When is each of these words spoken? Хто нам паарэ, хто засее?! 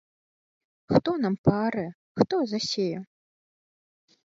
Хто 0.93 1.09
нам 1.25 1.35
паарэ, 1.49 1.85
хто 2.21 2.35
засее?! 2.55 2.99